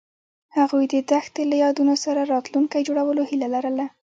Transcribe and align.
هغوی 0.57 0.85
د 0.93 0.95
دښته 1.11 1.41
له 1.51 1.55
یادونو 1.63 1.93
سره 2.03 2.21
راتلونکی 2.33 2.85
جوړولو 2.87 3.21
هیله 3.29 3.47
لرله. 3.55 3.85